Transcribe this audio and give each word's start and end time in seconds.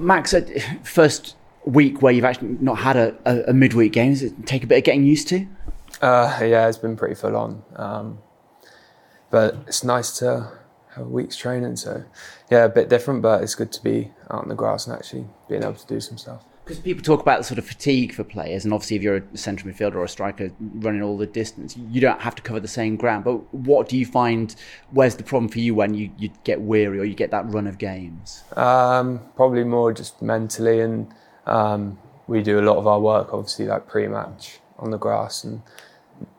Max, 0.00 0.34
uh, 0.34 0.42
first 0.82 1.36
week 1.64 2.02
where 2.02 2.12
you've 2.12 2.24
actually 2.24 2.56
not 2.60 2.78
had 2.78 2.96
a, 2.96 3.16
a, 3.24 3.50
a 3.50 3.52
midweek 3.52 3.92
game, 3.92 4.12
does 4.12 4.22
it 4.22 4.46
take 4.46 4.64
a 4.64 4.66
bit 4.66 4.78
of 4.78 4.84
getting 4.84 5.04
used 5.04 5.28
to? 5.28 5.46
Uh, 6.00 6.38
yeah, 6.42 6.66
it's 6.68 6.78
been 6.78 6.96
pretty 6.96 7.14
full 7.14 7.36
on. 7.36 7.62
Um, 7.76 8.18
but 9.30 9.56
it's 9.66 9.84
nice 9.84 10.18
to 10.18 10.50
have 10.94 11.06
a 11.06 11.08
week's 11.08 11.36
training. 11.36 11.76
So, 11.76 12.04
yeah, 12.50 12.64
a 12.64 12.68
bit 12.68 12.88
different, 12.88 13.22
but 13.22 13.42
it's 13.42 13.54
good 13.54 13.72
to 13.72 13.82
be 13.82 14.10
out 14.30 14.42
on 14.42 14.48
the 14.48 14.54
grass 14.54 14.86
and 14.86 14.96
actually 14.96 15.26
being 15.48 15.62
able 15.62 15.74
to 15.74 15.86
do 15.86 16.00
some 16.00 16.18
stuff. 16.18 16.44
Because 16.70 16.84
people 16.84 17.02
talk 17.02 17.20
about 17.20 17.38
the 17.38 17.44
sort 17.44 17.58
of 17.58 17.66
fatigue 17.66 18.14
for 18.14 18.22
players, 18.22 18.64
and 18.64 18.72
obviously, 18.72 18.96
if 18.96 19.02
you're 19.02 19.16
a 19.16 19.36
central 19.36 19.72
midfielder 19.72 19.96
or 19.96 20.04
a 20.04 20.08
striker 20.08 20.52
running 20.60 21.02
all 21.02 21.18
the 21.18 21.26
distance, 21.26 21.76
you 21.76 22.00
don't 22.00 22.20
have 22.20 22.36
to 22.36 22.42
cover 22.42 22.60
the 22.60 22.68
same 22.68 22.94
ground. 22.94 23.24
But 23.24 23.52
what 23.52 23.88
do 23.88 23.98
you 23.98 24.06
find? 24.06 24.54
Where's 24.92 25.16
the 25.16 25.24
problem 25.24 25.48
for 25.48 25.58
you 25.58 25.74
when 25.74 25.94
you, 25.94 26.12
you 26.16 26.30
get 26.44 26.60
weary 26.60 27.00
or 27.00 27.04
you 27.04 27.16
get 27.16 27.32
that 27.32 27.52
run 27.52 27.66
of 27.66 27.78
games? 27.78 28.44
Um, 28.54 29.20
probably 29.34 29.64
more 29.64 29.92
just 29.92 30.22
mentally, 30.22 30.80
and 30.80 31.12
um, 31.44 31.98
we 32.28 32.40
do 32.40 32.60
a 32.60 32.62
lot 32.62 32.76
of 32.76 32.86
our 32.86 33.00
work, 33.00 33.34
obviously, 33.34 33.66
like 33.66 33.88
pre-match 33.88 34.60
on 34.78 34.92
the 34.92 34.98
grass, 34.98 35.42
and 35.42 35.62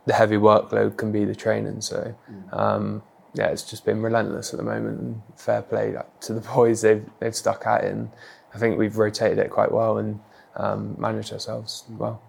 the 0.05 0.13
heavy 0.13 0.38
workload 0.38 0.95
can 0.95 1.12
be 1.12 1.26
the 1.26 1.35
training. 1.35 1.82
So, 1.82 2.16
um, 2.54 3.04
yeah, 3.34 3.48
it's 3.48 3.70
just 3.70 3.84
been 3.84 4.02
relentless 4.02 4.54
at 4.54 4.59
the 4.59 4.66
moment, 4.66 4.98
and 4.98 5.21
fair 5.35 5.62
play 5.62 5.93
to 6.21 6.34
the 6.34 6.40
boys. 6.55 6.84
They've 6.84 7.05
they've 7.20 7.35
stuck 7.35 7.68
at 7.68 7.84
it, 7.84 7.91
and 7.91 8.09
I 8.54 8.58
think 8.58 8.78
we've 8.78 8.98
rotated 8.98 9.38
it 9.40 9.50
quite 9.50 9.72
well 9.72 9.98
and 9.98 10.20
um, 10.55 10.96
managed 11.00 11.32
ourselves 11.32 11.86
well. 11.90 12.22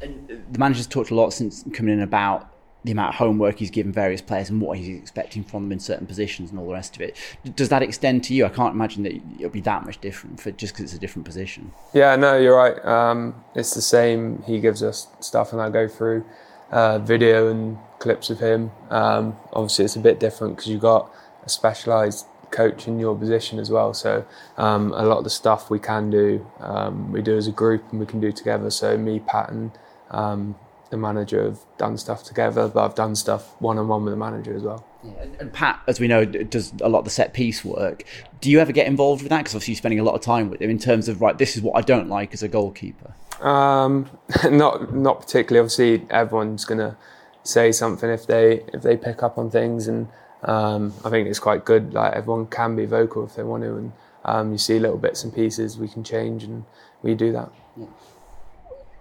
And 0.00 0.28
the 0.50 0.58
manager's 0.58 0.86
talked 0.86 1.10
a 1.10 1.14
lot 1.14 1.32
since 1.32 1.64
coming 1.72 1.94
in 1.94 2.00
about 2.00 2.52
the 2.84 2.92
amount 2.92 3.10
of 3.10 3.14
homework 3.16 3.58
he's 3.58 3.70
given 3.70 3.92
various 3.92 4.22
players 4.22 4.50
and 4.50 4.60
what 4.60 4.78
he's 4.78 4.88
expecting 4.88 5.42
from 5.42 5.64
them 5.64 5.72
in 5.72 5.80
certain 5.80 6.06
positions 6.06 6.50
and 6.50 6.58
all 6.58 6.66
the 6.66 6.72
rest 6.72 6.94
of 6.94 7.02
it. 7.02 7.16
Does 7.56 7.68
that 7.70 7.82
extend 7.82 8.22
to 8.24 8.34
you? 8.34 8.46
I 8.46 8.48
can't 8.48 8.74
imagine 8.74 9.02
that 9.02 9.12
it'll 9.38 9.50
be 9.50 9.60
that 9.62 9.84
much 9.84 10.00
different 10.00 10.40
for 10.40 10.52
just 10.52 10.74
because 10.74 10.84
it's 10.84 10.94
a 10.94 10.98
different 10.98 11.26
position. 11.26 11.72
Yeah, 11.92 12.14
no, 12.16 12.38
you're 12.38 12.56
right. 12.56 12.82
Um, 12.84 13.34
it's 13.54 13.74
the 13.74 13.82
same. 13.82 14.42
He 14.46 14.60
gives 14.60 14.82
us 14.82 15.08
stuff, 15.20 15.52
and 15.52 15.60
I 15.60 15.70
go 15.70 15.88
through 15.88 16.24
uh, 16.70 17.00
video 17.00 17.50
and 17.50 17.78
clips 17.98 18.30
of 18.30 18.38
him. 18.38 18.70
Um, 18.90 19.36
obviously, 19.52 19.84
it's 19.84 19.96
a 19.96 20.00
bit 20.00 20.20
different 20.20 20.56
because 20.56 20.70
you've 20.70 20.80
got 20.80 21.12
a 21.44 21.48
specialised 21.48 22.26
coach 22.58 22.88
in 22.88 22.98
your 22.98 23.16
position 23.16 23.60
as 23.60 23.70
well. 23.70 23.94
So 23.94 24.24
um, 24.56 24.92
a 24.92 25.04
lot 25.04 25.18
of 25.18 25.24
the 25.24 25.30
stuff 25.42 25.70
we 25.70 25.78
can 25.78 26.10
do, 26.10 26.44
um, 26.60 27.12
we 27.12 27.22
do 27.22 27.36
as 27.36 27.46
a 27.46 27.52
group 27.52 27.82
and 27.90 28.00
we 28.00 28.06
can 28.06 28.20
do 28.20 28.32
together. 28.32 28.70
So 28.70 28.98
me, 28.98 29.20
Pat, 29.20 29.50
and 29.50 29.70
um, 30.10 30.56
the 30.90 30.96
manager 30.96 31.44
have 31.44 31.60
done 31.76 31.96
stuff 31.96 32.24
together, 32.24 32.66
but 32.66 32.84
I've 32.84 32.94
done 32.96 33.14
stuff 33.14 33.54
one 33.60 33.78
on 33.78 33.86
one 33.86 34.04
with 34.04 34.12
the 34.12 34.18
manager 34.18 34.56
as 34.56 34.62
well. 34.62 34.84
Yeah, 35.04 35.26
and, 35.38 35.52
Pat, 35.52 35.80
as 35.86 36.00
we 36.00 36.08
know, 36.08 36.24
does 36.24 36.72
a 36.80 36.88
lot 36.88 37.00
of 37.00 37.04
the 37.04 37.10
set 37.10 37.32
piece 37.32 37.64
work. 37.64 38.02
Do 38.40 38.50
you 38.50 38.58
ever 38.58 38.72
get 38.72 38.88
involved 38.88 39.22
with 39.22 39.30
that? 39.30 39.38
Because 39.38 39.54
obviously 39.54 39.72
you're 39.74 39.78
spending 39.78 40.00
a 40.00 40.04
lot 40.04 40.16
of 40.16 40.20
time 40.20 40.50
with 40.50 40.60
him 40.60 40.70
in 40.70 40.78
terms 40.78 41.08
of 41.08 41.20
right. 41.20 41.38
This 41.38 41.56
is 41.56 41.62
what 41.62 41.76
I 41.76 41.82
don't 41.82 42.08
like 42.08 42.34
as 42.34 42.42
a 42.42 42.48
goalkeeper. 42.48 43.14
Um, 43.40 44.10
not 44.50 44.92
not 44.92 45.20
particularly. 45.20 45.60
Obviously, 45.60 46.06
everyone's 46.10 46.64
gonna 46.64 46.96
say 47.44 47.70
something 47.70 48.10
if 48.10 48.26
they 48.26 48.64
if 48.74 48.82
they 48.82 48.96
pick 48.96 49.22
up 49.22 49.38
on 49.38 49.50
things, 49.50 49.86
and 49.86 50.08
um, 50.42 50.92
I 51.04 51.10
think 51.10 51.28
it's 51.28 51.38
quite 51.38 51.64
good. 51.64 51.94
Like 51.94 52.14
everyone 52.14 52.46
can 52.46 52.76
be 52.76 52.86
vocal 52.86 53.24
if 53.24 53.34
they 53.36 53.42
want 53.42 53.62
to, 53.64 53.76
and 53.76 53.92
um, 54.24 54.52
you 54.52 54.58
see 54.58 54.78
little 54.78 54.98
bits 54.98 55.24
and 55.24 55.34
pieces 55.34 55.78
we 55.78 55.88
can 55.88 56.04
change, 56.04 56.44
and 56.44 56.64
we 57.02 57.14
do 57.14 57.32
that. 57.32 57.50
Yeah 57.76 57.86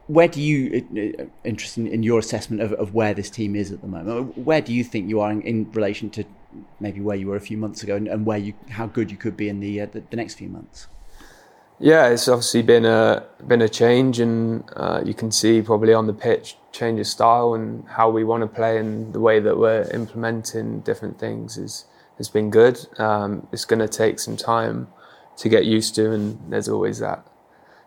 where 0.08 0.28
do 0.28 0.42
you 0.42 0.86
uh, 0.96 1.24
uh, 1.24 1.26
interested 1.44 1.86
in, 1.88 2.02
your 2.02 2.20
assessment 2.20 2.62
of, 2.62 2.72
of, 2.74 2.94
where 2.94 3.14
this 3.14 3.30
team 3.30 3.56
is 3.56 3.72
at 3.72 3.82
the 3.82 3.88
moment? 3.88 4.38
Where 4.38 4.62
do 4.62 4.74
you 4.74 4.84
think 4.84 5.10
you 5.10 5.20
are 5.20 5.32
in, 5.32 5.42
in 5.42 5.72
relation 5.72 6.10
to 6.12 6.24
maybe 6.80 7.02
where 7.02 7.16
you 7.16 7.28
were 7.28 7.36
a 7.36 7.42
few 7.42 7.58
months 7.58 7.84
ago, 7.84 7.96
and, 7.96 8.08
and 8.08 8.26
where 8.26 8.38
you 8.38 8.54
how 8.70 8.88
good 8.88 9.12
you 9.12 9.18
could 9.18 9.36
be 9.36 9.50
in 9.50 9.60
the, 9.60 9.82
uh, 9.82 9.86
the, 9.88 10.04
the 10.10 10.16
next 10.16 10.36
few 10.36 10.50
months? 10.50 10.88
Yeah, 11.80 12.08
it's 12.08 12.28
obviously 12.28 12.64
been 12.64 12.86
a 12.86 13.24
been 13.46 13.62
a 13.62 13.70
change, 13.70 14.20
and 14.20 14.64
uh, 14.76 15.04
you 15.06 15.14
can 15.14 15.32
see 15.32 15.62
probably 15.62 15.94
on 15.94 16.08
the 16.08 16.14
pitch 16.14 16.58
change 16.72 17.00
of 17.00 17.06
style 17.06 17.54
and 17.54 17.88
how 17.88 18.10
we 18.10 18.24
want 18.24 18.42
to 18.42 18.48
play, 18.48 18.80
and 18.80 19.14
the 19.14 19.20
way 19.20 19.40
that 19.40 19.58
we're 19.60 19.84
implementing 19.94 20.80
different 20.80 21.20
things 21.20 21.56
is 21.56 21.86
has 22.18 22.30
been 22.30 22.50
good. 22.50 22.80
Um, 22.98 23.48
it's 23.52 23.64
going 23.64 23.80
to 23.80 23.88
take 23.88 24.18
some 24.20 24.36
time 24.36 24.88
to 25.38 25.50
get 25.50 25.66
used 25.66 25.94
to, 25.96 26.12
and 26.12 26.40
there's 26.52 26.68
always 26.68 26.98
that 26.98 27.28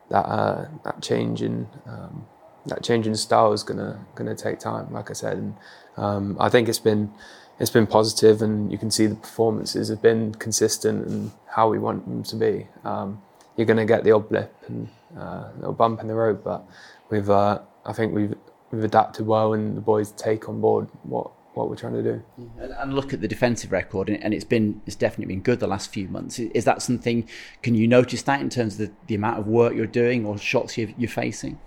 that 0.08 0.24
uh, 0.24 0.68
that 0.84 1.02
change 1.02 1.42
in 1.42 1.66
um, 1.86 2.26
that 2.66 2.84
change 2.84 3.08
in 3.08 3.16
style 3.16 3.52
is 3.52 3.64
gonna 3.64 4.06
gonna 4.14 4.36
take 4.36 4.60
time, 4.60 4.92
like 4.92 5.10
I 5.10 5.14
said. 5.14 5.36
And 5.36 5.54
um, 5.96 6.36
I 6.38 6.48
think 6.48 6.68
it's 6.68 6.78
been 6.78 7.12
it's 7.58 7.70
been 7.70 7.88
positive, 7.88 8.40
and 8.40 8.70
you 8.70 8.78
can 8.78 8.92
see 8.92 9.08
the 9.08 9.16
performances 9.16 9.88
have 9.88 10.00
been 10.00 10.32
consistent 10.34 11.08
and 11.08 11.32
how 11.56 11.68
we 11.68 11.80
want 11.80 12.06
them 12.06 12.22
to 12.22 12.36
be. 12.36 12.68
Um, 12.84 13.22
you're 13.56 13.66
gonna 13.66 13.86
get 13.86 14.04
the 14.04 14.12
odd 14.12 14.28
blip 14.28 14.54
and 14.68 14.88
uh, 15.16 15.20
a 15.20 15.52
little 15.56 15.72
bump 15.72 16.00
in 16.00 16.08
the 16.08 16.14
road, 16.14 16.42
but 16.44 16.64
we've 17.10 17.30
uh, 17.30 17.60
I 17.84 17.92
think 17.92 18.14
we've 18.14 18.34
we've 18.70 18.84
adapted 18.84 19.26
well, 19.26 19.52
and 19.52 19.76
the 19.76 19.80
boys 19.80 20.12
take 20.12 20.48
on 20.48 20.60
board 20.60 20.88
what 21.02 21.30
what 21.54 21.68
we're 21.68 21.76
trying 21.76 21.94
to 21.94 22.02
do. 22.02 22.22
And 22.58 22.94
look 22.94 23.12
at 23.12 23.20
the 23.20 23.28
defensive 23.28 23.72
record, 23.72 24.08
and 24.08 24.32
it's 24.32 24.44
been 24.44 24.80
it's 24.86 24.96
definitely 24.96 25.34
been 25.34 25.42
good 25.42 25.60
the 25.60 25.66
last 25.66 25.92
few 25.92 26.08
months. 26.08 26.38
Is 26.38 26.64
that 26.64 26.82
something? 26.82 27.28
Can 27.62 27.74
you 27.74 27.88
notice 27.88 28.22
that 28.22 28.40
in 28.40 28.48
terms 28.50 28.74
of 28.74 28.88
the, 28.88 28.94
the 29.08 29.14
amount 29.14 29.38
of 29.38 29.46
work 29.46 29.74
you're 29.74 29.86
doing 29.86 30.24
or 30.24 30.38
shots 30.38 30.78
you're, 30.78 30.90
you're 30.96 31.08
facing? 31.08 31.58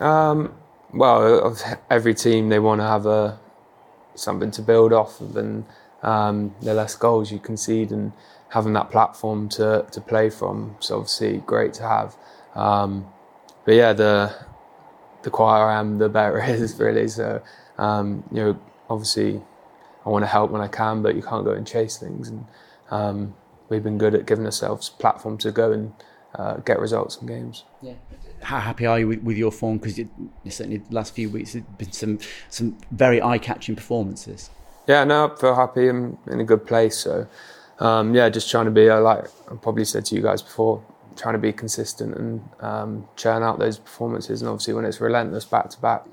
Um, 0.00 0.54
well, 0.92 1.56
every 1.90 2.14
team 2.14 2.48
they 2.48 2.58
want 2.58 2.80
to 2.80 2.86
have 2.86 3.06
a 3.06 3.38
something 4.14 4.50
to 4.52 4.62
build 4.62 4.92
off 4.92 5.20
of, 5.20 5.36
and 5.36 5.64
um, 6.04 6.54
the 6.60 6.74
less 6.74 6.94
goals 6.94 7.32
you 7.32 7.38
concede, 7.38 7.90
and 7.90 8.12
having 8.50 8.72
that 8.74 8.90
platform 8.90 9.48
to 9.50 9.86
to 9.90 10.00
play 10.00 10.30
from, 10.30 10.76
is 10.80 10.90
obviously 10.90 11.38
great 11.38 11.74
to 11.74 11.82
have. 11.82 12.16
Um, 12.54 13.06
but 13.64 13.74
yeah, 13.74 13.92
the 13.92 14.34
the 15.22 15.30
quieter 15.30 15.64
I 15.64 15.80
am, 15.80 15.98
the 15.98 16.08
better 16.08 16.38
it 16.42 16.60
is 16.60 16.78
really. 16.78 17.08
So 17.08 17.42
um, 17.78 18.24
you 18.30 18.42
know 18.42 18.60
obviously 18.88 19.42
I 20.04 20.08
want 20.10 20.22
to 20.22 20.28
help 20.28 20.50
when 20.50 20.60
I 20.60 20.68
can, 20.68 21.02
but 21.02 21.16
you 21.16 21.22
can't 21.22 21.44
go 21.44 21.52
and 21.52 21.66
chase 21.66 21.96
things. 21.96 22.28
And 22.28 22.46
um, 22.90 23.34
we've 23.68 23.82
been 23.82 23.98
good 23.98 24.14
at 24.14 24.26
giving 24.26 24.44
ourselves 24.44 24.90
platform 24.90 25.38
to 25.38 25.50
go 25.50 25.72
and 25.72 25.92
uh, 26.34 26.56
get 26.58 26.78
results 26.78 27.16
in 27.16 27.26
games. 27.26 27.64
Yeah. 27.80 27.94
How 28.42 28.60
happy 28.60 28.84
are 28.84 28.98
you 28.98 29.08
with, 29.08 29.22
with 29.22 29.36
your 29.38 29.50
form? 29.50 29.78
Because 29.78 29.98
certainly 30.48 30.78
the 30.78 30.94
last 30.94 31.14
few 31.14 31.30
weeks 31.30 31.54
there's 31.54 31.64
been 31.78 31.92
some 31.92 32.18
some 32.50 32.76
very 32.90 33.22
eye-catching 33.22 33.76
performances. 33.76 34.50
Yeah, 34.86 35.04
no, 35.04 35.32
I 35.32 35.40
feel 35.40 35.54
happy. 35.54 35.88
I'm 35.88 36.18
in 36.26 36.40
a 36.40 36.44
good 36.44 36.66
place. 36.66 36.98
So 36.98 37.26
um, 37.78 38.14
yeah, 38.14 38.28
just 38.28 38.50
trying 38.50 38.66
to 38.66 38.70
be 38.70 38.90
like 38.90 39.24
I 39.50 39.54
probably 39.56 39.84
said 39.84 40.04
to 40.06 40.14
you 40.14 40.22
guys 40.22 40.42
before, 40.42 40.84
trying 41.16 41.34
to 41.34 41.38
be 41.38 41.52
consistent 41.52 42.14
and 42.16 42.48
um, 42.60 43.08
churn 43.16 43.42
out 43.42 43.58
those 43.58 43.78
performances. 43.78 44.42
And 44.42 44.48
obviously, 44.48 44.74
when 44.74 44.84
it's 44.84 45.00
relentless 45.00 45.44
back 45.44 45.70
to 45.70 45.80
back, 45.80 46.06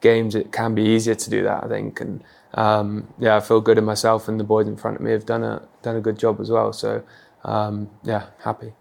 games, 0.00 0.34
it 0.34 0.52
can 0.52 0.74
be 0.74 0.82
easier 0.82 1.14
to 1.14 1.30
do 1.30 1.42
that, 1.42 1.64
I 1.64 1.68
think. 1.68 2.00
And 2.00 2.24
um, 2.54 3.08
yeah, 3.18 3.36
I 3.36 3.40
feel 3.40 3.60
good 3.60 3.78
in 3.78 3.84
myself, 3.84 4.28
and 4.28 4.40
the 4.40 4.44
boys 4.44 4.66
in 4.66 4.76
front 4.76 4.96
of 4.96 5.02
me 5.02 5.12
have 5.12 5.26
done 5.26 5.44
a 5.44 5.66
done 5.82 5.96
a 5.96 6.00
good 6.00 6.18
job 6.18 6.40
as 6.40 6.50
well. 6.50 6.72
So 6.72 7.02
um, 7.44 7.90
yeah, 8.02 8.26
happy. 8.42 8.72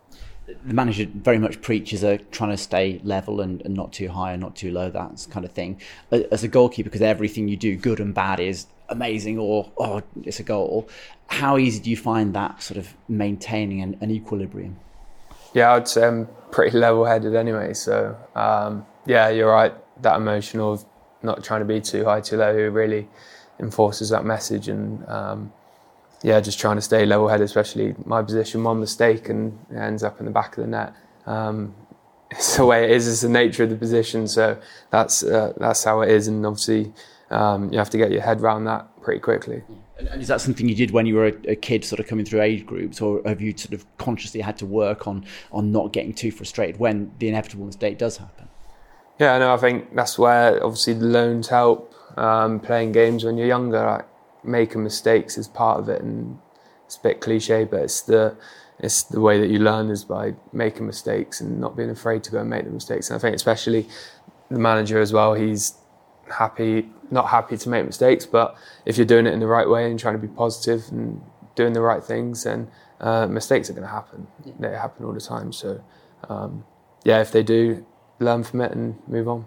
The 0.46 0.74
manager 0.74 1.06
very 1.14 1.40
much 1.40 1.62
preaches 1.62 2.04
a 2.04 2.18
trying 2.18 2.50
to 2.50 2.58
stay 2.58 3.00
level 3.04 3.40
and, 3.40 3.62
and 3.62 3.74
not 3.74 3.94
too 3.94 4.10
high 4.10 4.34
and 4.34 4.42
not 4.42 4.58
too 4.58 4.72
low, 4.72 4.90
that 4.90 5.28
kind 5.30 5.46
of 5.46 5.54
thing. 5.54 5.80
As 6.12 6.44
a 6.44 6.50
goalkeeper, 6.50 6.90
because 6.90 7.02
everything 7.02 7.48
you 7.48 7.56
do, 7.56 7.78
good 7.78 8.02
and 8.02 8.14
bad, 8.14 8.42
is 8.42 8.66
amazing 8.89 9.38
or 9.38 9.71
oh, 9.77 10.01
it's 10.23 10.39
a 10.39 10.44
goal. 10.44 10.89
How 11.27 11.57
easy 11.57 11.81
do 11.81 11.89
you 11.89 11.97
find 11.97 12.33
that 12.35 12.61
sort 12.61 12.77
of 12.77 12.94
maintaining 13.07 13.81
an, 13.81 13.97
an 14.01 14.11
equilibrium? 14.11 14.77
Yeah, 15.53 15.73
I'd 15.73 15.88
say 15.88 16.07
I'm 16.07 16.27
pretty 16.51 16.77
level-headed 16.85 17.35
anyway. 17.35 17.73
So 17.73 18.17
um, 18.35 18.85
yeah, 19.05 19.29
you're 19.29 19.51
right. 19.51 19.73
That 20.01 20.17
emotional 20.17 20.83
not 21.21 21.44
trying 21.44 21.61
to 21.61 21.66
be 21.66 21.79
too 21.79 22.03
high, 22.05 22.21
too 22.21 22.38
low, 22.38 22.53
really 22.53 23.07
enforces 23.59 24.09
that 24.09 24.25
message. 24.25 24.67
And 24.67 25.07
um, 25.07 25.53
yeah, 26.21 26.39
just 26.39 26.59
trying 26.59 26.75
to 26.75 26.81
stay 26.81 27.05
level 27.05 27.27
headed, 27.27 27.45
especially 27.45 27.95
my 28.05 28.21
position. 28.21 28.63
One 28.63 28.79
mistake 28.79 29.29
and 29.29 29.57
ends 29.75 30.03
up 30.03 30.19
in 30.19 30.25
the 30.25 30.31
back 30.31 30.57
of 30.57 30.63
the 30.63 30.69
net. 30.69 30.94
Um, 31.25 31.74
it's 32.31 32.57
the 32.57 32.65
way 32.65 32.86
it 32.86 32.91
is. 32.91 33.07
It's 33.07 33.21
the 33.21 33.29
nature 33.29 33.63
of 33.63 33.69
the 33.69 33.75
position. 33.75 34.27
So 34.27 34.59
that's 34.89 35.24
uh, 35.24 35.53
that's 35.57 35.83
how 35.83 36.01
it 36.01 36.09
is. 36.09 36.27
And 36.27 36.45
obviously, 36.45 36.94
um, 37.33 37.71
you 37.71 37.80
have 37.80 37.89
to 37.89 37.97
get 37.97 38.12
your 38.12 38.21
head 38.21 38.41
around 38.41 38.65
that 38.65 38.88
pretty 39.01 39.19
quickly. 39.19 39.63
And 39.97 40.21
is 40.21 40.27
that 40.27 40.41
something 40.41 40.68
you 40.68 40.75
did 40.75 40.91
when 40.91 41.06
you 41.06 41.15
were 41.15 41.27
a, 41.27 41.51
a, 41.51 41.56
kid, 41.56 41.83
sort 41.83 42.00
of 42.00 42.07
coming 42.07 42.25
through 42.25 42.41
age 42.41 42.65
groups, 42.65 43.01
or 43.01 43.21
have 43.25 43.41
you 43.41 43.57
sort 43.57 43.74
of 43.74 43.85
consciously 43.97 44.41
had 44.41 44.57
to 44.57 44.65
work 44.65 45.07
on 45.07 45.25
on 45.51 45.71
not 45.71 45.94
getting 45.94 46.13
too 46.13 46.31
frustrated 46.31 46.80
when 46.80 47.12
the 47.19 47.27
inevitable 47.27 47.65
mistake 47.65 47.97
does 47.97 48.18
happen? 48.18 48.47
Yeah, 49.19 49.38
no, 49.38 49.53
I 49.53 49.57
think 49.57 49.95
that's 49.95 50.18
where 50.18 50.63
obviously 50.63 50.94
the 50.94 51.06
loans 51.06 51.47
help. 51.47 51.94
Um, 52.18 52.59
playing 52.59 52.91
games 52.91 53.24
when 53.24 53.38
you're 53.38 53.47
younger, 53.47 53.83
like 53.83 54.07
making 54.44 54.83
mistakes 54.83 55.38
is 55.38 55.47
part 55.47 55.79
of 55.79 55.89
it, 55.89 56.01
and 56.01 56.38
it's 56.86 56.97
a 56.97 57.01
bit 57.01 57.21
cliche, 57.21 57.63
but 57.63 57.81
it's 57.81 58.01
the 58.01 58.36
it's 58.79 59.03
the 59.03 59.21
way 59.21 59.39
that 59.39 59.50
you 59.50 59.59
learn 59.59 59.89
is 59.89 60.03
by 60.03 60.33
making 60.51 60.86
mistakes 60.86 61.41
and 61.41 61.59
not 61.59 61.75
being 61.75 61.89
afraid 61.89 62.24
to 62.25 62.31
go 62.31 62.39
and 62.39 62.50
make 62.50 62.65
the 62.65 62.71
mistakes. 62.71 63.09
And 63.09 63.15
I 63.15 63.19
think 63.19 63.36
especially 63.36 63.88
the 64.50 64.59
manager 64.59 65.00
as 65.00 65.13
well, 65.13 65.33
he's 65.33 65.75
happy, 66.29 66.89
not 67.13 67.30
happy 67.30 67.57
to 67.57 67.69
make 67.69 67.86
mistakes, 67.86 68.25
but 68.25 68.56
if 68.86 68.98
you're 68.98 69.06
doing 69.06 69.27
it 69.27 69.33
in 69.33 69.39
the 69.39 69.48
right 69.48 69.69
way 69.69 69.89
and 69.89 70.00
trying 70.00 70.15
to 70.15 70.27
be 70.27 70.27
positive 70.27 70.83
and 70.92 71.21
doing 71.56 71.74
the 71.74 71.81
right 71.81 72.04
things, 72.04 72.44
then 72.44 72.69
uh, 73.00 73.27
mistakes 73.27 73.69
are 73.69 73.74
going 73.74 73.88
to 73.88 73.94
happen. 73.94 74.27
Yeah. 74.44 74.54
They 74.60 74.69
happen 74.71 75.06
all 75.06 75.13
the 75.13 75.21
time. 75.21 75.54
So 75.54 75.81
um, 76.30 76.65
yeah, 77.04 77.21
if 77.21 77.31
they 77.31 77.44
do, 77.44 77.86
learn 78.19 78.44
from 78.44 78.62
it 78.62 78.71
and 78.71 78.98
move 79.07 79.27
on. 79.27 79.45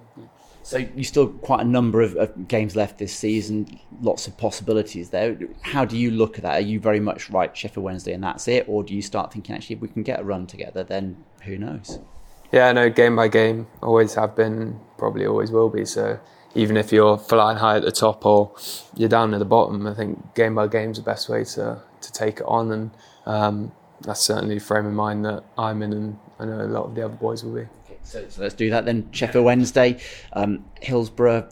So 0.63 0.79
you 0.79 1.05
still 1.05 1.29
quite 1.29 1.61
a 1.61 1.65
number 1.65 2.03
of, 2.03 2.17
of, 2.17 2.49
games 2.49 2.75
left 2.75 2.99
this 2.99 3.15
season, 3.15 3.79
lots 4.01 4.27
of 4.27 4.37
possibilities 4.37 5.11
there. 5.11 5.39
How 5.61 5.85
do 5.85 5.97
you 5.97 6.11
look 6.11 6.39
at 6.39 6.43
that? 6.43 6.55
Are 6.55 6.67
you 6.67 6.81
very 6.81 6.99
much 6.99 7.31
right 7.31 7.57
Sheffield 7.57 7.85
Wednesday 7.85 8.15
and 8.15 8.25
that's 8.25 8.49
it, 8.49 8.65
or 8.69 8.83
do 8.83 8.93
you 8.93 9.01
start 9.01 9.33
thinking 9.33 9.55
actually 9.55 9.77
if 9.77 9.83
we 9.83 9.87
can 9.87 10.03
get 10.03 10.19
a 10.19 10.25
run 10.25 10.45
together, 10.47 10.83
then 10.83 11.25
who 11.43 11.57
knows? 11.57 12.01
Yeah, 12.51 12.73
no, 12.73 12.91
game 12.91 13.15
by 13.15 13.29
game, 13.29 13.69
always 13.81 14.15
have 14.15 14.35
been, 14.35 14.81
probably 14.99 15.25
always 15.25 15.53
will 15.53 15.69
be. 15.69 15.85
So 15.85 16.19
even 16.57 16.77
if 16.77 16.91
you're 16.91 17.19
flying 17.19 17.59
high 17.59 17.77
at 17.77 17.83
the 17.83 17.93
top 17.93 18.25
or 18.25 18.53
you're 18.97 19.09
down 19.09 19.35
at 19.35 19.39
the 19.39 19.45
bottom, 19.45 19.87
I 19.87 19.95
think 19.95 20.35
game 20.35 20.55
by 20.55 20.67
game 20.67 20.91
is 20.91 20.97
the 20.97 21.03
best 21.03 21.29
way 21.29 21.45
to 21.45 21.81
to 22.01 22.13
take 22.13 22.41
it 22.41 22.47
on, 22.47 22.73
and 22.73 22.91
um, 23.27 23.73
that's 24.01 24.21
certainly 24.21 24.59
the 24.59 24.65
frame 24.65 24.87
of 24.87 24.93
mind 24.93 25.25
that 25.25 25.45
I'm 25.59 25.83
in, 25.83 25.93
and 25.93 26.19
I 26.41 26.45
know 26.47 26.63
a 26.63 26.67
lot 26.67 26.85
of 26.85 26.95
the 26.95 27.05
other 27.05 27.15
boys 27.15 27.45
will 27.45 27.55
be. 27.55 27.67
So, 28.03 28.25
so 28.29 28.43
let's 28.43 28.55
do 28.55 28.71
that 28.71 28.85
then. 28.85 29.09
Sheffield 29.13 29.45
Wednesday, 29.45 29.99
um, 30.33 30.65
Hillsborough, 30.81 31.49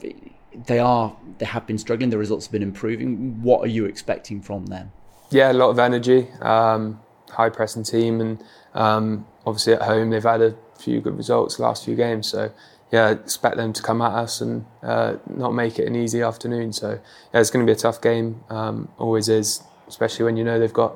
they 0.66 0.78
are 0.78 1.16
they 1.38 1.46
have 1.46 1.66
been 1.66 1.78
struggling. 1.78 2.10
The 2.10 2.18
results 2.18 2.46
have 2.46 2.52
been 2.52 2.62
improving. 2.62 3.42
What 3.42 3.60
are 3.62 3.70
you 3.70 3.84
expecting 3.84 4.40
from 4.40 4.66
them? 4.66 4.92
Yeah, 5.30 5.52
a 5.52 5.54
lot 5.54 5.70
of 5.70 5.78
energy, 5.78 6.28
um, 6.40 7.00
high 7.28 7.50
pressing 7.50 7.82
team, 7.82 8.20
and 8.20 8.42
um, 8.74 9.26
obviously 9.46 9.74
at 9.74 9.82
home 9.82 10.10
they've 10.10 10.22
had 10.22 10.40
a 10.40 10.54
few 10.78 11.00
good 11.00 11.16
results 11.16 11.56
the 11.56 11.62
last 11.62 11.84
few 11.84 11.96
games. 11.96 12.28
So 12.28 12.52
yeah, 12.94 13.10
expect 13.10 13.56
them 13.56 13.72
to 13.72 13.82
come 13.82 14.00
at 14.00 14.12
us 14.12 14.40
and 14.40 14.64
uh, 14.80 15.16
not 15.26 15.52
make 15.52 15.80
it 15.80 15.88
an 15.88 15.96
easy 15.96 16.22
afternoon. 16.22 16.72
So 16.72 17.00
yeah, 17.32 17.40
it's 17.40 17.50
going 17.50 17.66
to 17.66 17.68
be 17.68 17.76
a 17.76 17.80
tough 17.80 18.00
game. 18.00 18.44
Um, 18.48 18.88
always 18.98 19.28
is, 19.28 19.64
especially 19.88 20.26
when 20.26 20.36
you 20.36 20.44
know 20.44 20.60
they've 20.60 20.72
got 20.72 20.94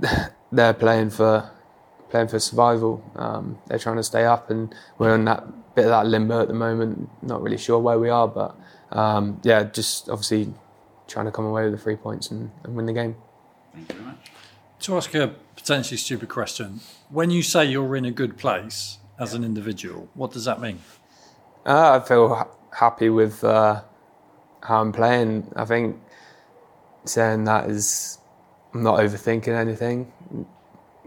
they're 0.52 0.74
playing 0.74 1.08
for 1.08 1.50
playing 2.10 2.28
for 2.28 2.38
survival. 2.38 3.02
Um, 3.16 3.58
they're 3.66 3.78
trying 3.78 3.96
to 3.96 4.02
stay 4.02 4.26
up, 4.26 4.50
and 4.50 4.74
we're 4.98 5.14
in 5.14 5.24
that 5.24 5.46
bit 5.74 5.86
of 5.86 5.92
that 5.92 6.04
limbo 6.08 6.42
at 6.42 6.48
the 6.48 6.54
moment. 6.54 7.08
Not 7.22 7.40
really 7.40 7.56
sure 7.56 7.78
where 7.78 7.98
we 7.98 8.10
are, 8.10 8.28
but 8.28 8.54
um, 8.92 9.40
yeah, 9.44 9.64
just 9.64 10.10
obviously 10.10 10.52
trying 11.08 11.24
to 11.24 11.32
come 11.32 11.46
away 11.46 11.64
with 11.64 11.72
the 11.72 11.78
three 11.78 11.96
points 11.96 12.30
and, 12.30 12.50
and 12.64 12.76
win 12.76 12.84
the 12.84 12.92
game. 12.92 13.16
Thank 13.72 13.88
you 13.88 13.94
very 13.94 14.10
much. 14.10 14.30
To 14.80 14.96
ask 14.98 15.14
a 15.14 15.34
potentially 15.54 15.96
stupid 15.96 16.28
question, 16.28 16.80
when 17.08 17.30
you 17.30 17.42
say 17.42 17.64
you're 17.64 17.96
in 17.96 18.04
a 18.04 18.10
good 18.10 18.36
place 18.36 18.98
as 19.18 19.34
an 19.34 19.44
individual, 19.44 20.08
what 20.14 20.32
does 20.32 20.44
that 20.44 20.60
mean? 20.60 20.80
Uh, 21.64 22.00
I 22.00 22.06
feel 22.06 22.34
ha- 22.34 22.48
happy 22.72 23.08
with 23.08 23.42
uh, 23.42 23.82
how 24.62 24.80
I'm 24.80 24.92
playing. 24.92 25.52
I 25.56 25.64
think 25.64 25.96
saying 27.04 27.44
that 27.44 27.70
is 27.70 28.18
I'm 28.74 28.82
not 28.82 28.98
overthinking 28.98 29.48
anything 29.48 30.12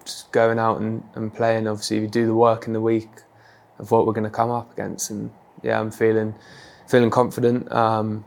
just 0.10 0.32
going 0.32 0.60
out 0.60 0.80
and, 0.80 1.04
and 1.16 1.34
playing. 1.34 1.68
Obviously, 1.68 2.00
we 2.00 2.08
do 2.08 2.26
the 2.26 2.36
work 2.36 2.68
in 2.68 2.74
the 2.74 2.82
week 2.82 3.10
of 3.78 3.92
what 3.92 4.06
we're 4.06 4.14
going 4.14 4.24
to 4.24 4.30
come 4.30 4.50
up 4.50 4.72
against, 4.74 5.10
and 5.10 5.32
yeah, 5.64 5.80
I'm 5.80 5.92
feeling 5.92 6.36
feeling 6.88 7.10
confident. 7.10 7.72
Um, 7.72 8.26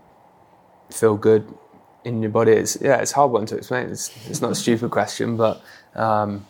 feel 0.90 1.16
good 1.16 1.52
in 2.04 2.22
your 2.22 2.30
body. 2.30 2.52
It's 2.52 2.78
yeah, 2.80 2.96
it's 2.98 3.12
hard 3.12 3.32
one 3.32 3.46
to 3.46 3.56
explain. 3.56 3.88
It's 3.88 4.10
it's 4.28 4.40
not 4.40 4.52
a 4.52 4.54
stupid 4.54 4.90
question, 4.90 5.36
but 5.36 5.62
um, 5.94 6.46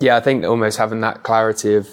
yeah, 0.00 0.16
I 0.16 0.20
think 0.20 0.44
almost 0.44 0.78
having 0.78 1.00
that 1.00 1.22
clarity 1.22 1.74
of 1.74 1.88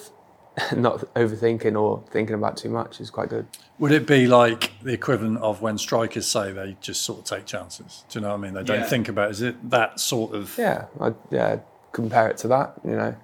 not 0.75 0.99
overthinking 1.15 1.79
or 1.79 2.03
thinking 2.09 2.35
about 2.35 2.57
too 2.57 2.69
much 2.69 2.99
is 2.99 3.09
quite 3.09 3.29
good. 3.29 3.47
Would 3.79 3.91
it 3.91 4.05
be 4.05 4.27
like 4.27 4.71
the 4.81 4.93
equivalent 4.93 5.39
of 5.39 5.61
when 5.61 5.77
strikers 5.77 6.27
say 6.27 6.51
they 6.51 6.77
just 6.81 7.01
sort 7.01 7.19
of 7.19 7.25
take 7.25 7.45
chances? 7.45 8.03
Do 8.09 8.19
you 8.19 8.23
know 8.23 8.29
what 8.29 8.35
I 8.35 8.37
mean? 8.37 8.53
They 8.53 8.63
don't 8.63 8.79
yeah. 8.81 8.85
think 8.85 9.09
about. 9.09 9.29
It. 9.29 9.31
Is 9.31 9.41
it 9.41 9.69
that 9.69 9.99
sort 9.99 10.33
of? 10.33 10.55
Yeah, 10.57 10.85
I, 10.99 11.13
yeah 11.29 11.59
compare 11.91 12.29
it 12.29 12.37
to 12.37 12.47
that. 12.49 12.73
You 12.83 12.91
know, 12.91 13.15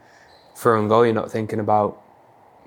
for 0.55 0.77
and 0.77 0.89
goal, 0.89 1.05
you're 1.05 1.15
not 1.15 1.31
thinking 1.31 1.59
about 1.59 2.01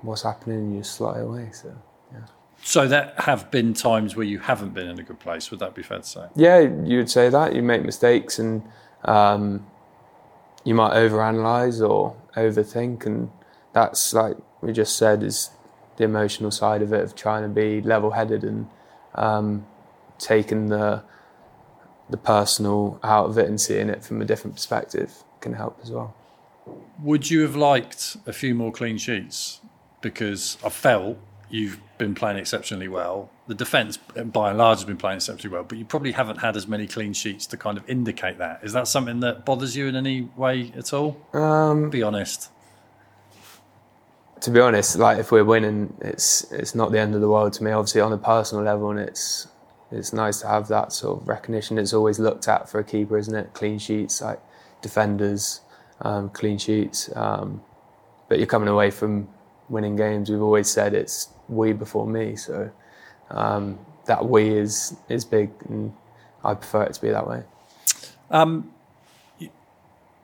what's 0.01 0.23
happening, 0.23 0.57
and 0.57 0.75
you 0.75 0.83
slot 0.83 1.17
it 1.17 1.23
away. 1.23 1.49
So, 1.51 1.75
yeah. 2.11 2.19
So 2.63 2.87
there 2.87 3.13
have 3.17 3.51
been 3.51 3.73
times 3.73 4.15
where 4.15 4.25
you 4.25 4.39
haven't 4.39 4.73
been 4.73 4.87
in 4.87 4.99
a 4.99 5.03
good 5.03 5.19
place. 5.19 5.51
Would 5.51 5.59
that 5.59 5.75
be 5.75 5.83
fair 5.83 5.99
to 5.99 6.03
say? 6.03 6.25
Yeah, 6.35 6.59
you 6.59 6.97
would 6.97 7.09
say 7.09 7.29
that. 7.29 7.55
You 7.55 7.61
make 7.61 7.83
mistakes, 7.83 8.39
and 8.39 8.63
um, 9.05 9.65
you 10.63 10.75
might 10.75 10.93
overanalyze 10.93 11.87
or 11.87 12.15
overthink, 12.35 13.05
and 13.05 13.29
that's 13.73 14.13
like 14.13 14.37
we 14.61 14.71
just 14.71 14.97
said 14.97 15.23
is 15.23 15.49
the 15.97 16.03
emotional 16.03 16.51
side 16.51 16.81
of 16.81 16.93
it 16.93 17.03
of 17.03 17.15
trying 17.15 17.43
to 17.43 17.49
be 17.49 17.81
level-headed 17.81 18.43
and 18.43 18.67
um, 19.15 19.65
taking 20.17 20.67
the 20.67 21.03
the 22.09 22.17
personal 22.17 22.99
out 23.03 23.29
of 23.29 23.37
it 23.37 23.47
and 23.47 23.59
seeing 23.59 23.89
it 23.89 24.03
from 24.03 24.21
a 24.21 24.25
different 24.25 24.53
perspective 24.55 25.23
can 25.39 25.53
help 25.53 25.79
as 25.81 25.89
well. 25.89 26.13
Would 27.01 27.29
you 27.31 27.41
have 27.41 27.55
liked 27.55 28.17
a 28.27 28.33
few 28.33 28.53
more 28.53 28.71
clean 28.71 28.97
sheets? 28.97 29.61
Because 30.01 30.57
I 30.63 30.69
felt 30.69 31.17
you've 31.49 31.79
been 31.97 32.13
playing 32.13 32.37
exceptionally 32.37 32.87
well. 32.87 33.29
The 33.47 33.55
defence, 33.55 33.97
by 33.97 34.49
and 34.49 34.57
large, 34.57 34.79
has 34.79 34.85
been 34.85 34.97
playing 34.97 35.17
exceptionally 35.17 35.53
well, 35.53 35.63
but 35.63 35.77
you 35.77 35.85
probably 35.85 36.11
haven't 36.11 36.37
had 36.37 36.57
as 36.57 36.67
many 36.67 36.85
clean 36.85 37.13
sheets 37.13 37.45
to 37.47 37.57
kind 37.57 37.77
of 37.77 37.89
indicate 37.89 38.37
that. 38.39 38.59
Is 38.61 38.73
that 38.73 38.87
something 38.87 39.21
that 39.21 39.45
bothers 39.45 39.75
you 39.75 39.87
in 39.87 39.95
any 39.95 40.29
way 40.35 40.73
at 40.75 40.93
all? 40.93 41.17
Um, 41.33 41.89
be 41.89 42.03
honest. 42.03 42.49
To 44.41 44.49
be 44.49 44.59
honest, 44.59 44.97
like 44.97 45.19
if 45.19 45.31
we're 45.31 45.43
winning, 45.43 45.95
it's 46.01 46.51
it's 46.51 46.73
not 46.73 46.91
the 46.91 46.99
end 46.99 47.13
of 47.13 47.21
the 47.21 47.29
world 47.29 47.53
to 47.53 47.63
me. 47.63 47.71
Obviously, 47.71 48.01
on 48.01 48.11
a 48.11 48.17
personal 48.17 48.63
level, 48.63 48.89
and 48.89 48.99
it's 48.99 49.47
it's 49.91 50.13
nice 50.13 50.41
to 50.41 50.47
have 50.47 50.67
that 50.69 50.93
sort 50.93 51.21
of 51.21 51.27
recognition. 51.27 51.77
It's 51.77 51.93
always 51.93 52.17
looked 52.19 52.47
at 52.47 52.69
for 52.69 52.79
a 52.79 52.83
keeper, 52.83 53.17
isn't 53.17 53.35
it? 53.35 53.53
Clean 53.53 53.77
sheets, 53.77 54.21
like 54.21 54.39
defenders, 54.81 55.61
um, 56.01 56.29
clean 56.29 56.57
sheets. 56.57 57.09
Um, 57.15 57.61
but 58.29 58.39
you're 58.39 58.47
coming 58.47 58.69
away 58.69 58.89
from 58.89 59.27
winning 59.69 59.95
games. 59.95 60.29
We've 60.29 60.41
always 60.41 60.69
said 60.69 60.93
it's 60.93 61.29
we 61.47 61.73
before 61.73 62.07
me, 62.07 62.35
so 62.35 62.71
um, 63.29 63.77
that 64.05 64.27
we 64.27 64.49
is 64.49 64.95
is 65.07 65.23
big, 65.23 65.51
and 65.69 65.93
I 66.43 66.55
prefer 66.55 66.83
it 66.83 66.93
to 66.93 67.01
be 67.01 67.09
that 67.09 67.27
way. 67.27 67.43
Um, 68.31 68.71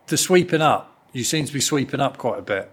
the 0.07 0.17
sweeping 0.17 0.61
up, 0.61 0.95
you 1.11 1.23
seem 1.23 1.45
to 1.45 1.53
be 1.53 1.61
sweeping 1.61 1.99
up 1.99 2.17
quite 2.17 2.39
a 2.39 2.41
bit. 2.41 2.71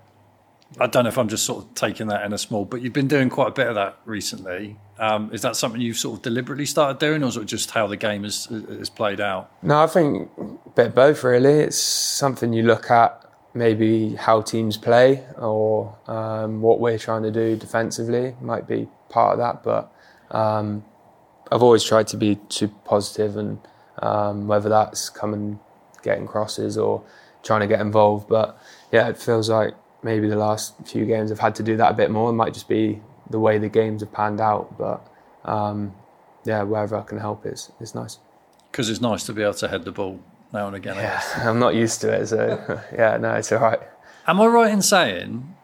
I 0.81 0.89
don't 0.89 1.05
know 1.05 1.09
if 1.09 1.19
I'm 1.19 1.29
just 1.29 1.45
sort 1.45 1.65
of 1.65 1.75
taking 1.75 2.09
that 2.09 2.25
in 2.25 2.33
a 2.33 2.39
small, 2.39 2.65
but 2.65 2.83
you've 2.83 2.93
been 2.93 3.09
doing 3.09 3.31
quite 3.31 3.49
a 3.49 3.53
bit 3.53 3.69
of 3.69 3.77
that 3.77 3.99
recently. 4.05 4.77
Um, 4.99 5.31
is 5.33 5.43
that 5.43 5.57
something 5.57 5.81
you've 5.81 5.99
sort 5.99 6.19
of 6.19 6.23
deliberately 6.23 6.67
started 6.67 6.99
doing, 6.99 7.23
or 7.23 7.29
is 7.29 7.37
it 7.37 7.45
just 7.45 7.71
how 7.71 7.87
the 7.87 7.97
game 7.97 8.25
has, 8.25 8.47
has 8.47 8.91
played 8.91 9.21
out? 9.21 9.53
No, 9.63 9.83
I 9.83 9.87
think 9.87 10.31
a 10.37 10.71
bit 10.71 10.95
both 10.95 11.23
really. 11.23 11.61
It's 11.61 11.79
something 11.79 12.53
you 12.53 12.65
look 12.65 12.91
at, 12.91 13.25
maybe 13.55 14.17
how 14.17 14.41
teams 14.43 14.77
play 14.77 15.25
or 15.39 15.97
um, 16.09 16.61
what 16.61 16.81
we're 16.81 16.99
trying 16.99 17.23
to 17.23 17.31
do 17.31 17.57
defensively 17.57 18.35
might 18.41 18.67
be 18.67 18.89
part 19.09 19.35
of 19.35 19.39
that. 19.39 19.63
But 19.63 19.93
um, 20.37 20.85
I've 21.53 21.63
always 21.63 21.85
tried 21.85 22.09
to 22.09 22.17
be 22.17 22.37
too 22.49 22.69
positive, 22.85 23.37
and 23.37 23.61
um, 24.01 24.49
whether 24.49 24.69
that's 24.69 25.09
coming, 25.09 25.61
getting 26.03 26.27
crosses, 26.27 26.77
or 26.77 27.05
trying 27.45 27.61
to 27.61 27.69
get 27.69 27.81
involved. 27.81 28.29
But 28.29 28.59
yeah, 28.91 29.09
it 29.09 29.19
feels 29.19 29.49
like 29.49 29.75
maybe 30.05 30.29
the 30.29 30.37
last 30.37 30.75
few 30.85 31.07
games 31.07 31.33
I've 31.33 31.41
had 31.41 31.55
to 31.57 31.63
do 31.63 31.77
that 31.79 31.91
a 31.93 31.95
bit 31.95 32.11
more. 32.11 32.31
It 32.31 32.35
might 32.35 32.55
just 32.55 32.69
be 32.69 33.01
the 33.31 33.41
way 33.41 33.59
the 33.59 33.69
games 33.69 34.03
have 34.03 34.13
panned 34.13 34.41
out, 34.41 34.77
but 34.79 35.07
um, 35.45 35.95
yeah, 36.45 36.63
wherever 36.63 36.97
I 36.97 37.03
can 37.03 37.19
help 37.19 37.47
is 37.47 37.73
is 37.81 37.95
nice. 37.95 38.19
Because 38.71 38.91
it's 38.91 39.01
nice 39.01 39.25
to 39.25 39.33
be 39.33 39.43
able 39.43 39.55
to 39.55 39.69
head 39.69 39.85
the 39.85 39.93
ball 39.93 40.21
now 40.53 40.67
and 40.67 40.77
again. 40.77 40.97
Yeah, 40.97 41.23
I'm 41.49 41.59
not 41.59 41.75
used 41.75 42.01
to 42.03 42.13
it, 42.13 42.27
so 42.27 42.83
yeah, 42.93 43.17
no, 43.17 43.35
it's 43.35 43.51
all 43.51 43.59
right. 43.59 43.81
Am 44.27 44.41
I 44.41 44.47
right 44.47 44.73
in 44.73 44.83
saying, 44.83 45.55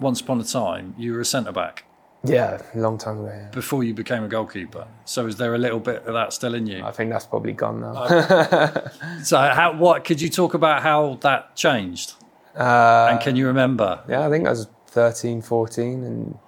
once 0.00 0.20
upon 0.20 0.40
a 0.40 0.44
time, 0.44 0.94
you 0.98 1.12
were 1.12 1.20
a 1.20 1.24
centre 1.24 1.52
back? 1.52 1.84
Yeah, 2.24 2.60
a 2.74 2.78
long 2.78 2.98
time 2.98 3.20
ago. 3.20 3.28
Yeah. 3.28 3.48
Before 3.50 3.84
you 3.84 3.94
became 3.94 4.24
a 4.24 4.28
goalkeeper. 4.28 4.88
So 5.04 5.26
is 5.26 5.36
there 5.36 5.54
a 5.54 5.58
little 5.58 5.78
bit 5.78 6.04
of 6.06 6.14
that 6.14 6.32
still 6.32 6.54
in 6.54 6.66
you? 6.66 6.84
I 6.84 6.90
think 6.90 7.10
that's 7.10 7.26
probably 7.26 7.52
gone 7.52 7.80
now. 7.80 8.06
so 9.22 9.38
how 9.38 9.76
what 9.76 10.04
could 10.04 10.20
you 10.20 10.28
talk 10.28 10.54
about 10.54 10.82
how 10.82 11.18
that 11.20 11.54
changed? 11.54 12.14
Uh, 12.56 13.08
and 13.10 13.20
can 13.20 13.36
you 13.36 13.46
remember? 13.46 14.02
Yeah, 14.08 14.26
I 14.26 14.30
think 14.30 14.46
I 14.46 14.50
was 14.50 14.68
13, 14.88 15.42
14, 15.42 16.04
and 16.04 16.38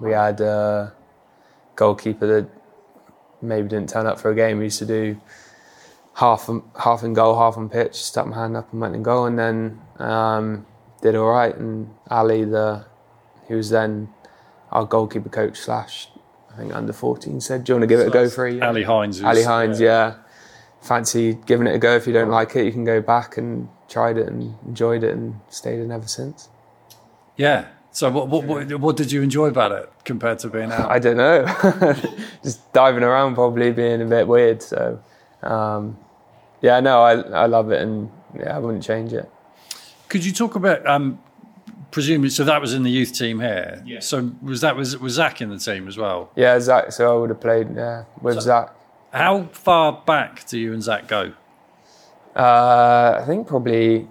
we 0.00 0.10
had 0.12 0.40
a 0.40 0.92
goalkeeper 1.76 2.26
that 2.26 2.50
maybe 3.40 3.68
didn't 3.68 3.88
turn 3.88 4.06
up 4.06 4.18
for 4.18 4.30
a 4.30 4.34
game. 4.34 4.58
We 4.58 4.64
used 4.64 4.80
to 4.80 4.86
do 4.86 5.20
half 6.14 6.48
half 6.78 7.02
in 7.02 7.14
goal, 7.14 7.38
half 7.38 7.56
on 7.56 7.68
pitch. 7.68 7.94
Stuck 7.94 8.26
my 8.26 8.36
hand 8.36 8.56
up 8.56 8.72
and 8.72 8.80
went 8.80 8.94
in 8.94 9.02
goal, 9.02 9.26
and 9.26 9.38
then 9.38 9.80
um, 9.98 10.66
did 11.00 11.14
all 11.14 11.30
right. 11.30 11.54
And 11.54 11.90
Ali, 12.10 12.44
the 12.44 12.84
he 13.48 13.54
was 13.54 13.70
then 13.70 14.08
our 14.70 14.84
goalkeeper 14.84 15.28
coach 15.28 15.58
slash 15.58 16.08
I 16.52 16.56
think 16.56 16.74
under 16.74 16.92
14 16.92 17.40
said, 17.40 17.64
"Do 17.64 17.72
you 17.72 17.74
want 17.76 17.82
to 17.82 17.86
give 17.86 18.00
so 18.00 18.06
it 18.06 18.08
a 18.08 18.12
go 18.12 18.28
for 18.28 18.46
a 18.46 18.52
year?" 18.52 18.64
Ali 18.64 18.82
Hines. 18.82 19.22
Ali 19.22 19.42
Hines, 19.42 19.80
yeah. 19.80 19.86
yeah. 20.08 20.14
Fancy 20.82 21.34
giving 21.46 21.66
it 21.66 21.74
a 21.74 21.78
go. 21.78 21.96
If 21.96 22.06
you 22.06 22.12
don't 22.12 22.30
like 22.30 22.56
it, 22.56 22.64
you 22.64 22.72
can 22.72 22.84
go 22.84 23.00
back 23.00 23.36
and 23.36 23.68
tried 23.88 24.18
it 24.18 24.26
and 24.26 24.56
enjoyed 24.66 25.04
it 25.04 25.14
and 25.14 25.40
stayed 25.48 25.78
in 25.78 25.92
ever 25.92 26.08
since. 26.08 26.48
Yeah. 27.36 27.68
So 27.92 28.10
what, 28.10 28.28
what, 28.28 28.44
what, 28.44 28.80
what 28.80 28.96
did 28.96 29.12
you 29.12 29.22
enjoy 29.22 29.46
about 29.46 29.72
it 29.72 29.92
compared 30.04 30.38
to 30.40 30.48
being 30.48 30.72
out? 30.72 30.90
I 30.90 30.98
don't 30.98 31.18
know. 31.18 31.44
Just 32.42 32.72
diving 32.72 33.02
around, 33.02 33.34
probably 33.34 33.70
being 33.70 34.00
a 34.00 34.06
bit 34.06 34.26
weird. 34.26 34.62
So, 34.62 35.00
um, 35.42 35.98
yeah, 36.62 36.80
no, 36.80 37.02
I, 37.02 37.20
I 37.20 37.46
love 37.46 37.70
it 37.70 37.82
and 37.82 38.10
yeah, 38.34 38.56
I 38.56 38.58
wouldn't 38.58 38.82
change 38.82 39.12
it. 39.12 39.30
Could 40.08 40.24
you 40.24 40.32
talk 40.32 40.54
about 40.54 40.86
um, 40.86 41.18
presumably, 41.92 42.30
so 42.30 42.42
that 42.42 42.60
was 42.60 42.74
in 42.74 42.82
the 42.82 42.90
youth 42.90 43.12
team 43.12 43.38
here. 43.38 43.80
Yeah. 43.86 44.00
So 44.00 44.32
was 44.42 44.62
that 44.62 44.74
was 44.74 44.98
was 44.98 45.12
Zak 45.12 45.40
in 45.40 45.50
the 45.50 45.58
team 45.58 45.86
as 45.86 45.96
well? 45.96 46.32
Yeah, 46.34 46.58
Zak. 46.58 46.90
So 46.90 47.14
I 47.14 47.20
would 47.20 47.30
have 47.30 47.40
played 47.40 47.76
yeah, 47.76 48.04
with 48.20 48.40
Zak. 48.40 48.74
How 49.12 49.44
far 49.52 50.02
back 50.06 50.46
do 50.48 50.58
you 50.58 50.72
and 50.72 50.82
Zak 50.82 51.06
go? 51.06 51.32
Uh, 52.34 53.18
I 53.20 53.24
think 53.26 53.46
probably 53.46 54.08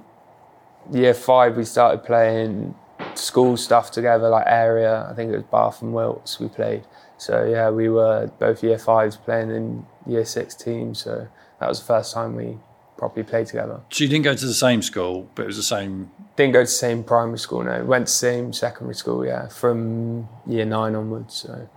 year 0.92 1.16
five 1.16 1.58
we 1.58 1.66
started 1.66 2.04
playing 2.04 2.76
school 3.16 3.58
stuff 3.58 3.90
together, 3.90 4.30
like 4.30 4.46
area. 4.48 5.08
I 5.10 5.16
think 5.16 5.32
it 5.34 5.36
was 5.36 5.44
Bath 5.46 5.82
and 5.82 5.94
Wilts 5.94 6.40
we 6.40 6.50
played. 6.50 6.84
So 7.18 7.46
yeah, 7.46 7.72
we 7.72 7.90
were 7.90 8.32
both 8.40 8.64
year 8.64 8.78
fives 8.78 9.18
playing 9.18 9.50
in 9.50 9.86
year 10.06 10.24
six 10.24 10.54
team. 10.54 10.94
So 10.94 11.28
that 11.60 11.68
was 11.68 11.80
the 11.80 11.86
first 11.86 12.14
time 12.14 12.36
we 12.36 12.58
properly 12.96 13.24
played 13.24 13.48
together. 13.48 13.82
So 13.90 14.04
you 14.04 14.10
didn't 14.10 14.26
go 14.26 14.36
to 14.36 14.46
the 14.46 14.54
same 14.54 14.84
school, 14.84 15.28
but 15.34 15.44
it 15.44 15.48
was 15.48 15.58
the 15.58 15.64
same. 15.64 16.12
Didn't 16.36 16.54
go 16.54 16.60
to 16.60 16.66
the 16.66 16.68
same 16.68 17.04
primary 17.04 17.40
school. 17.40 17.64
No, 17.64 17.84
went 17.84 18.06
to 18.06 18.12
the 18.12 18.16
same 18.16 18.54
secondary 18.54 18.96
school. 18.96 19.26
Yeah, 19.26 19.48
from 19.48 20.30
year 20.46 20.66
nine 20.66 20.94
onwards. 20.94 21.34
So 21.34 21.70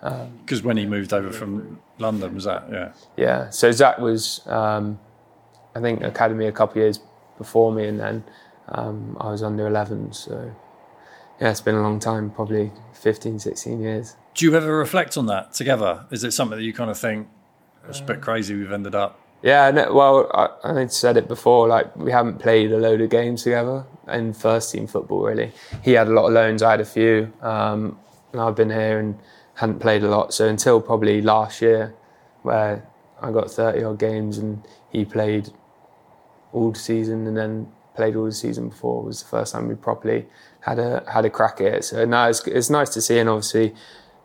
Because 0.00 0.62
when 0.62 0.78
he 0.78 0.86
moved 0.86 1.12
over 1.12 1.30
from 1.30 1.80
London, 1.98 2.34
was 2.34 2.44
that 2.44 2.66
yeah? 2.70 2.92
yeah. 3.16 3.50
So 3.50 3.70
Zak 3.70 3.98
was, 3.98 4.46
um, 4.46 4.98
I 5.74 5.80
think, 5.80 6.02
academy 6.02 6.46
a 6.46 6.52
couple 6.52 6.72
of 6.72 6.84
years 6.84 7.00
before 7.38 7.72
me, 7.72 7.86
and 7.86 8.00
then 8.00 8.24
um, 8.68 9.16
I 9.20 9.30
was 9.30 9.42
under 9.42 9.66
11. 9.66 10.12
So 10.12 10.54
yeah, 11.40 11.50
it's 11.50 11.60
been 11.60 11.74
a 11.74 11.82
long 11.82 12.00
time, 12.00 12.30
probably 12.30 12.72
15, 12.94 13.38
16 13.38 13.80
years. 13.80 14.16
Do 14.34 14.44
you 14.44 14.54
ever 14.56 14.76
reflect 14.76 15.16
on 15.16 15.26
that 15.26 15.52
together? 15.52 16.06
Is 16.10 16.24
it 16.24 16.32
something 16.32 16.58
that 16.58 16.64
you 16.64 16.72
kind 16.72 16.90
of 16.90 16.98
think 16.98 17.28
it's 17.88 18.00
a 18.00 18.04
bit 18.04 18.20
crazy 18.20 18.56
we've 18.56 18.72
ended 18.72 18.94
up? 18.94 19.20
Yeah, 19.42 19.70
no, 19.70 19.92
well, 19.92 20.30
I, 20.32 20.80
I 20.80 20.86
said 20.86 21.16
it 21.16 21.28
before. 21.28 21.68
Like 21.68 21.94
we 21.96 22.10
haven't 22.10 22.38
played 22.38 22.72
a 22.72 22.78
load 22.78 23.02
of 23.02 23.10
games 23.10 23.42
together 23.42 23.84
in 24.08 24.32
first 24.32 24.72
team 24.72 24.86
football. 24.86 25.22
Really, 25.22 25.52
he 25.82 25.92
had 25.92 26.08
a 26.08 26.12
lot 26.12 26.28
of 26.28 26.32
loans. 26.32 26.62
I 26.62 26.70
had 26.72 26.80
a 26.80 26.84
few, 26.86 27.30
um, 27.42 27.98
and 28.32 28.40
I've 28.40 28.56
been 28.56 28.70
here 28.70 28.98
and 28.98 29.18
hadn't 29.54 29.80
played 29.80 30.02
a 30.02 30.08
lot. 30.08 30.34
So 30.34 30.48
until 30.48 30.80
probably 30.80 31.22
last 31.22 31.62
year, 31.62 31.94
where 32.42 32.86
I 33.20 33.30
got 33.30 33.50
thirty 33.50 33.82
odd 33.84 33.98
games 33.98 34.38
and 34.38 34.62
he 34.90 35.04
played 35.04 35.50
all 36.52 36.72
the 36.72 36.78
season 36.78 37.26
and 37.26 37.36
then 37.36 37.68
played 37.94 38.16
all 38.16 38.24
the 38.24 38.32
season 38.32 38.68
before 38.68 39.02
was 39.02 39.22
the 39.22 39.28
first 39.28 39.52
time 39.52 39.68
we 39.68 39.74
properly 39.74 40.26
had 40.60 40.78
a 40.78 41.04
had 41.10 41.24
a 41.24 41.30
crack 41.30 41.60
at 41.60 41.66
it. 41.74 41.84
So 41.84 42.04
now 42.04 42.28
it's 42.28 42.46
it's 42.46 42.70
nice 42.70 42.90
to 42.90 43.00
see, 43.00 43.18
and 43.18 43.28
obviously 43.28 43.74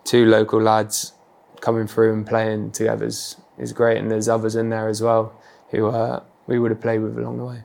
two 0.03 0.25
local 0.25 0.61
lads 0.61 1.13
coming 1.61 1.87
through 1.87 2.13
and 2.13 2.25
playing 2.25 2.71
together 2.71 3.05
is, 3.05 3.35
is 3.57 3.73
great. 3.73 3.97
And 3.97 4.09
there's 4.09 4.29
others 4.29 4.55
in 4.55 4.69
there 4.69 4.87
as 4.87 5.01
well 5.01 5.33
who 5.71 5.87
uh, 5.87 6.23
we 6.47 6.57
would 6.57 6.71
have 6.71 6.81
played 6.81 6.99
with 6.99 7.17
along 7.17 7.37
the 7.37 7.45
way. 7.45 7.63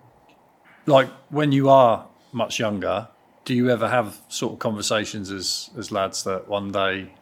Like 0.86 1.08
when 1.30 1.52
you 1.52 1.70
are 1.70 2.06
much 2.32 2.58
younger, 2.58 3.08
do 3.44 3.54
you 3.54 3.70
ever 3.70 3.88
have 3.88 4.20
sort 4.28 4.54
of 4.54 4.58
conversations 4.58 5.30
as 5.30 5.70
as 5.78 5.90
lads 5.90 6.24
that 6.24 6.48
one 6.48 6.72
day, 6.72 7.12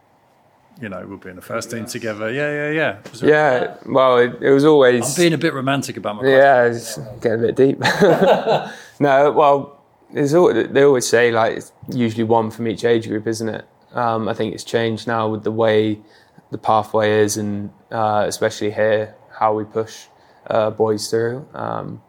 you 0.81 0.89
know, 0.89 1.05
we'll 1.07 1.19
be 1.19 1.31
in 1.31 1.37
the 1.37 1.43
first 1.43 1.71
team 1.71 1.87
together? 1.87 2.31
Yeah, 2.31 2.51
yeah, 2.51 2.71
yeah. 2.71 3.11
Was 3.11 3.23
Yeah, 3.23 3.77
well, 3.87 4.19
it, 4.19 4.43
it 4.43 4.51
was 4.51 4.65
always. 4.65 5.09
I'm 5.09 5.23
being 5.23 5.33
a 5.33 5.39
bit 5.39 5.55
romantic 5.55 5.97
about 5.97 6.17
my. 6.17 6.29
Yeah, 6.29 6.65
it's 6.65 6.97
getting 7.21 7.45
a 7.45 7.53
bit 7.53 7.57
deep. 7.57 7.81
no, 9.01 9.33
well, 9.33 9.83
there's 10.13 10.35
al 10.35 10.53
they 10.53 10.83
always 10.83 11.09
say 11.09 11.31
like 11.31 11.57
it's 11.59 11.73
usually 11.89 12.25
one 12.25 12.51
from 12.51 12.69
each 12.69 12.85
age 12.85 13.09
group, 13.09 13.27
isn't 13.27 13.49
it? 13.49 13.67
Um, 13.93 14.29
I 14.29 14.35
think 14.35 14.55
it's 14.55 14.65
changed 14.65 15.07
now 15.07 15.29
with 15.29 15.45
the 15.45 15.53
way 15.53 16.01
the 16.51 16.59
pathway 16.59 17.21
is, 17.21 17.37
and 17.37 17.71
uh, 17.91 18.25
especially 18.27 18.71
here, 18.71 19.15
how 19.31 19.55
we 19.55 19.65
push 19.65 20.07
uh, 20.47 20.71
boys 20.71 21.09
through. 21.09 21.47
Um, 21.55 22.03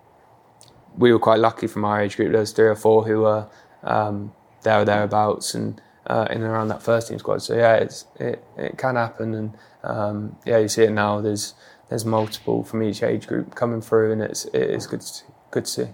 we 0.98 1.12
were 1.12 1.20
quite 1.20 1.40
lucky 1.40 1.68
from 1.68 1.86
our 1.86 2.02
age 2.02 2.16
group. 2.16 2.32
There 2.32 2.42
was 2.42 2.52
three 2.52 2.68
or 2.68 2.76
four 2.76 3.06
who 3.06 3.22
were 3.22 3.48
um, 3.84 4.34
there 4.64 4.82
or 4.82 4.86
thereabouts, 4.86 5.54
and 5.54 5.82
uh, 6.08 6.28
in 6.30 6.38
and 6.38 6.46
around 6.46 6.68
that 6.70 6.82
first 6.82 7.08
team 7.08 7.20
squad. 7.20 7.42
So 7.42 7.56
yeah, 7.56 7.76
it's, 7.76 8.06
it 8.20 8.44
it 8.58 8.78
can 8.78 8.96
happen, 8.96 9.34
and 9.34 9.54
um, 9.84 10.38
yeah, 10.46 10.58
you 10.58 10.68
see 10.68 10.84
it 10.84 10.92
now. 10.92 11.22
There's 11.22 11.54
there's 11.90 12.06
multiple 12.06 12.64
from 12.64 12.84
each 12.84 13.04
age 13.04 13.28
group 13.28 13.56
coming 13.56 13.82
through, 13.82 14.12
and 14.12 14.22
it's 14.22 14.46
it 14.46 14.70
is 14.70 14.88
good 14.88 15.02
to 15.02 15.08
see, 15.08 15.26
good 15.52 15.66
to 15.66 15.72
see. 15.72 15.88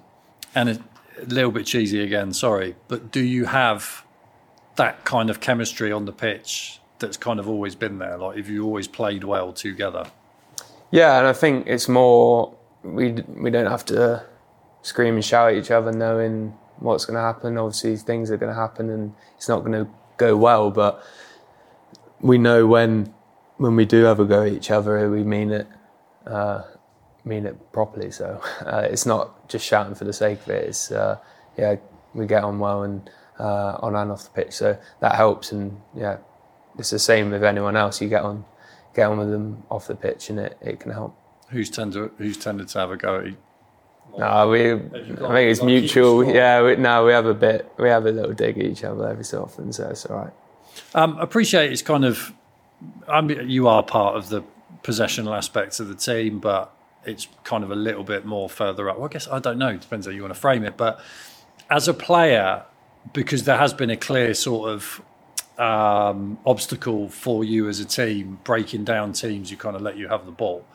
And 0.55 0.69
a, 0.69 0.79
a 1.21 1.25
little 1.25 1.51
bit 1.51 1.65
cheesy 1.65 2.01
again, 2.01 2.33
sorry, 2.33 2.75
but 2.87 3.11
do 3.11 3.21
you 3.21 3.45
have 3.45 4.03
that 4.77 5.03
kind 5.05 5.29
of 5.29 5.39
chemistry 5.39 5.91
on 5.91 6.05
the 6.05 6.13
pitch 6.13 6.79
that's 6.99 7.17
kind 7.17 7.39
of 7.39 7.47
always 7.47 7.75
been 7.75 7.99
there? 7.99 8.17
Like, 8.17 8.37
have 8.37 8.49
you 8.49 8.65
always 8.65 8.87
played 8.87 9.23
well 9.23 9.53
together? 9.53 10.09
Yeah, 10.91 11.19
and 11.19 11.27
I 11.27 11.33
think 11.33 11.67
it's 11.67 11.87
more 11.87 12.55
we 12.83 13.11
we 13.11 13.51
don't 13.51 13.69
have 13.69 13.85
to 13.85 14.25
scream 14.81 15.15
and 15.15 15.25
shout 15.25 15.51
at 15.51 15.57
each 15.57 15.71
other, 15.71 15.91
knowing 15.91 16.57
what's 16.79 17.05
going 17.05 17.15
to 17.15 17.21
happen. 17.21 17.57
Obviously, 17.57 17.97
things 17.97 18.31
are 18.31 18.37
going 18.37 18.53
to 18.53 18.59
happen, 18.59 18.89
and 18.89 19.13
it's 19.37 19.49
not 19.49 19.59
going 19.59 19.73
to 19.73 19.91
go 20.19 20.37
well. 20.37 20.69
But 20.69 21.03
we 22.21 22.37
know 22.37 22.67
when 22.67 23.11
when 23.57 23.75
we 23.75 23.85
do 23.85 24.05
ever 24.05 24.25
go 24.25 24.43
at 24.43 24.53
each 24.53 24.69
other, 24.69 25.09
we 25.09 25.23
mean 25.23 25.51
it, 25.51 25.67
uh, 26.27 26.61
mean 27.25 27.45
it 27.47 27.71
properly. 27.71 28.11
So 28.11 28.39
uh, 28.65 28.87
it's 28.89 29.07
not 29.07 29.49
just 29.49 29.65
shouting 29.65 29.95
for 29.95 30.05
the 30.05 30.13
sake 30.13 30.41
of 30.41 30.49
it. 30.49 30.65
It's 30.65 30.91
uh, 30.91 31.17
yeah, 31.57 31.77
we 32.13 32.27
get 32.27 32.43
on 32.43 32.59
well 32.59 32.83
and 32.83 33.09
uh, 33.39 33.77
on 33.81 33.95
and 33.95 34.11
off 34.11 34.25
the 34.25 34.41
pitch, 34.41 34.53
so 34.53 34.77
that 34.99 35.15
helps. 35.15 35.51
And 35.51 35.81
yeah, 35.95 36.17
it's 36.77 36.91
the 36.91 36.99
same 36.99 37.31
with 37.31 37.43
anyone 37.43 37.75
else. 37.75 37.99
You 38.01 38.09
get 38.09 38.21
on 38.23 38.45
get 38.93 39.09
on 39.09 39.17
with 39.17 39.31
them 39.31 39.63
off 39.71 39.87
the 39.87 39.95
pitch, 39.95 40.29
and 40.29 40.39
it, 40.39 40.57
it 40.61 40.79
can 40.79 40.91
help. 40.91 41.17
Who's 41.49 41.69
tended 41.69 42.11
who's 42.17 42.37
tended 42.37 42.67
to 42.69 42.79
have 42.79 42.91
a 42.91 42.97
go 42.97 43.19
at? 43.19 43.33
No, 44.17 44.49
we. 44.49 44.73
I 44.73 44.77
think 44.77 45.51
it's 45.51 45.63
mutual. 45.63 46.25
Yeah, 46.25 46.63
we, 46.63 46.75
no, 46.75 47.05
we 47.05 47.11
have 47.11 47.25
a 47.25 47.33
bit. 47.33 47.71
We 47.77 47.89
have 47.89 48.05
a 48.05 48.11
little 48.11 48.33
dig 48.33 48.57
at 48.57 48.65
each 48.65 48.83
other 48.83 49.07
every 49.07 49.23
so 49.23 49.43
often, 49.43 49.71
so 49.71 49.89
it's 49.89 50.05
all 50.05 50.17
right. 50.17 50.33
Um, 50.93 51.17
appreciate 51.19 51.71
it's 51.71 51.81
kind 51.81 52.05
of. 52.05 52.33
I 53.07 53.21
mean, 53.21 53.49
you 53.49 53.67
are 53.67 53.83
part 53.83 54.15
of 54.15 54.29
the 54.29 54.43
possessional 54.83 55.33
aspects 55.33 55.79
of 55.79 55.87
the 55.87 55.95
team, 55.95 56.39
but 56.39 56.73
it's 57.05 57.27
kind 57.43 57.63
of 57.63 57.71
a 57.71 57.75
little 57.75 58.03
bit 58.03 58.25
more 58.25 58.49
further 58.49 58.89
up. 58.89 58.97
Well, 58.97 59.09
I 59.09 59.11
guess 59.11 59.27
I 59.27 59.39
don't 59.39 59.57
know. 59.57 59.75
Depends 59.75 60.05
how 60.05 60.11
you 60.11 60.21
want 60.21 60.33
to 60.33 60.39
frame 60.39 60.63
it. 60.63 60.77
But 60.77 60.99
as 61.69 61.87
a 61.87 61.93
player, 61.93 62.63
because 63.13 63.43
there 63.43 63.57
has 63.57 63.73
been 63.73 63.89
a 63.89 63.97
clear 63.97 64.33
sort 64.33 64.69
of 64.69 65.01
um, 65.57 66.39
obstacle 66.45 67.09
for 67.09 67.43
you 67.43 67.67
as 67.67 67.79
a 67.79 67.85
team, 67.85 68.39
breaking 68.43 68.85
down 68.85 69.13
teams, 69.13 69.51
you 69.51 69.57
kind 69.57 69.75
of 69.75 69.81
let 69.81 69.97
you 69.97 70.07
have 70.07 70.25
the 70.25 70.31
ball. 70.31 70.65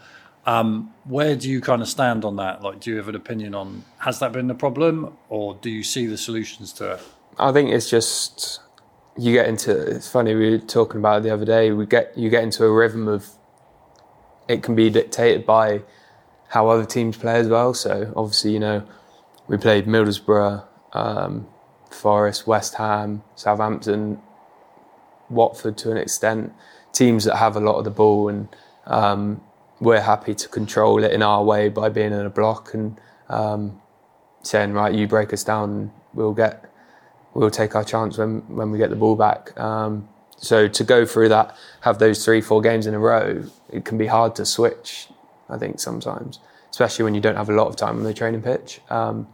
Um, 0.47 0.93
where 1.05 1.37
do 1.37 1.49
you 1.49 1.61
kind 1.61 1.81
of 1.81 1.89
stand 1.89 2.25
on 2.25 2.37
that? 2.37 2.63
Like, 2.63 2.81
do 2.81 2.91
you 2.91 2.97
have 2.99 3.09
an 3.09 3.15
opinion 3.15 3.55
on 3.55 3.85
has 3.99 4.19
that 4.19 4.33
been 4.33 4.47
the 4.47 4.55
problem, 4.55 5.17
or 5.29 5.55
do 5.55 5.71
you 5.71 5.83
see 5.83 6.07
the 6.07 6.19
solutions 6.19 6.73
to 6.75 6.93
it? 6.93 7.01
I 7.39 7.53
think 7.53 7.71
it's 7.71 7.89
just 7.89 8.61
you 9.17 9.33
get 9.33 9.49
into. 9.49 9.73
It's 9.73 10.11
funny 10.11 10.35
we 10.35 10.51
were 10.51 10.59
talking 10.59 10.99
about 10.99 11.19
it 11.19 11.23
the 11.25 11.31
other 11.31 11.45
day. 11.45 11.73
We 11.73 11.87
get 11.87 12.17
you 12.17 12.31
get 12.31 12.43
into 12.43 12.65
a 12.65 12.71
rhythm 12.71 13.09
of 13.09 13.27
it 14.49 14.63
can 14.63 14.75
be 14.75 14.91
dictated 14.91 15.47
by 15.47 15.83
how 16.49 16.69
other 16.69 16.85
teams 16.85 17.17
play 17.17 17.37
as 17.37 17.49
well. 17.49 17.75
So 17.75 18.13
obviously, 18.15 18.53
you 18.53 18.61
know, 18.61 18.87
we 19.49 19.57
played 19.57 19.87
Middlesbrough, 19.87 20.65
um, 20.93 21.49
Forest, 21.91 22.47
West 22.47 22.75
Ham, 22.75 23.23
Southampton, 23.35 24.21
Watford 25.31 25.77
to 25.79 25.91
an 25.91 25.97
extent. 25.97 26.53
Teams 26.93 27.25
that 27.25 27.37
have 27.37 27.57
a 27.57 27.61
lot 27.61 27.77
of 27.77 27.85
the 27.85 27.91
ball, 27.91 28.29
and 28.29 28.49
um, 28.87 29.41
we're 29.85 30.01
happy 30.01 30.35
to 30.35 30.49
control 30.49 31.05
it 31.05 31.13
in 31.13 31.23
our 31.23 31.45
way 31.45 31.69
by 31.69 31.89
being 31.89 32.13
in 32.13 32.27
a 32.27 32.31
block 32.31 32.75
and 32.75 32.99
um, 33.29 33.81
saying, 34.43 34.73
right, 34.73 34.93
you 34.95 35.07
break 35.07 35.33
us 35.33 35.45
down, 35.45 35.93
we'll 36.15 36.35
get 36.35 36.71
we'll 37.35 37.51
take 37.51 37.75
our 37.75 37.85
chance 37.85 38.17
when 38.17 38.41
when 38.55 38.71
we 38.71 38.79
get 38.79 38.91
the 38.91 38.97
ball 38.97 39.17
back. 39.17 39.59
Um, 39.59 40.09
so 40.37 40.69
to 40.69 40.85
go 40.85 41.07
through 41.07 41.29
that, 41.29 41.57
have 41.83 41.99
those 41.99 42.25
three, 42.25 42.41
four 42.41 42.61
games 42.61 42.87
in 42.87 42.95
a 42.95 42.99
row, 42.99 43.45
it 43.71 43.85
can 43.85 43.97
be 43.99 44.07
hard 44.07 44.35
to 44.37 44.45
switch. 44.45 45.09
I 45.49 45.59
think 45.59 45.79
sometimes, 45.79 46.41
especially 46.71 47.05
when 47.05 47.15
you 47.15 47.21
don't 47.21 47.37
have 47.37 47.51
a 47.51 47.55
lot 47.55 47.69
of 47.69 47.77
time 47.77 47.99
on 47.99 48.05
the 48.05 48.15
training 48.15 48.43
pitch. 48.43 48.81
Um, 48.89 49.29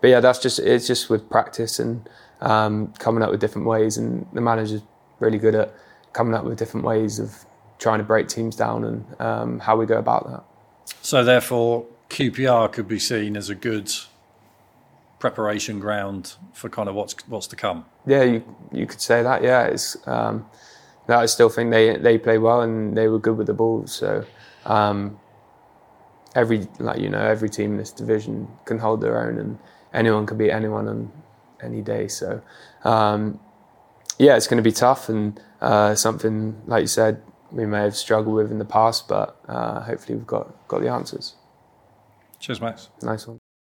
but 0.00 0.08
yeah, 0.08 0.20
that's 0.20 0.40
just 0.40 0.58
it's 0.58 0.86
just 0.86 1.08
with 1.08 1.30
practice 1.30 1.78
and 1.78 2.08
um, 2.40 2.92
coming 2.98 3.22
up 3.22 3.30
with 3.30 3.40
different 3.40 3.66
ways, 3.68 3.96
and 3.96 4.26
the 4.32 4.40
manager's 4.40 4.82
really 5.20 5.38
good 5.38 5.54
at 5.54 5.72
coming 6.12 6.34
up 6.34 6.44
with 6.44 6.58
different 6.58 6.84
ways 6.84 7.18
of 7.18 7.44
trying 7.82 7.98
to 7.98 8.04
break 8.04 8.28
teams 8.28 8.54
down 8.54 8.84
and 8.84 9.20
um, 9.20 9.58
how 9.58 9.76
we 9.76 9.84
go 9.84 9.98
about 9.98 10.30
that. 10.30 10.44
So 11.02 11.24
therefore, 11.24 11.84
QPR 12.10 12.72
could 12.72 12.86
be 12.86 12.98
seen 12.98 13.36
as 13.36 13.50
a 13.50 13.54
good 13.56 13.92
preparation 15.18 15.80
ground 15.80 16.34
for 16.52 16.68
kind 16.68 16.88
of 16.88 16.94
what's 16.94 17.14
what's 17.28 17.48
to 17.48 17.56
come. 17.56 17.84
Yeah, 18.06 18.22
you 18.22 18.56
you 18.70 18.86
could 18.86 19.00
say 19.00 19.22
that. 19.22 19.42
Yeah, 19.42 19.64
it's 19.64 19.96
um, 20.06 20.46
no, 21.08 21.18
I 21.18 21.26
still 21.26 21.48
think 21.48 21.70
they 21.72 21.96
they 21.96 22.18
play 22.18 22.38
well 22.38 22.60
and 22.62 22.96
they 22.96 23.08
were 23.08 23.18
good 23.18 23.36
with 23.36 23.48
the 23.48 23.54
ball. 23.54 23.86
So 23.86 24.24
um, 24.64 25.18
every 26.36 26.68
like 26.78 27.00
you 27.00 27.08
know 27.08 27.20
every 27.20 27.50
team 27.50 27.72
in 27.72 27.78
this 27.78 27.90
division 27.90 28.48
can 28.64 28.78
hold 28.78 29.00
their 29.00 29.18
own 29.26 29.38
and 29.38 29.58
anyone 29.92 30.24
can 30.26 30.38
beat 30.38 30.52
anyone 30.52 30.86
on 30.86 31.12
any 31.60 31.82
day. 31.82 32.06
So 32.06 32.42
um, 32.84 33.40
yeah, 34.18 34.36
it's 34.36 34.46
going 34.46 34.62
to 34.62 34.68
be 34.70 34.72
tough 34.72 35.08
and 35.08 35.40
uh, 35.60 35.96
something 35.96 36.62
like 36.66 36.82
you 36.82 36.86
said 36.86 37.20
we 37.52 37.66
may 37.66 37.80
have 37.82 37.96
struggled 37.96 38.34
with 38.34 38.50
in 38.50 38.58
the 38.58 38.64
past, 38.64 39.08
but 39.08 39.36
uh, 39.46 39.80
hopefully 39.82 40.16
we've 40.16 40.26
got 40.26 40.68
got 40.68 40.80
the 40.80 40.88
answers. 40.88 41.34
Cheers, 42.40 42.60
Max. 42.60 42.88
Nice 43.02 43.26
one. 43.26 43.41